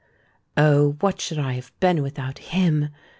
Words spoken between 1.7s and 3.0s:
been without him?"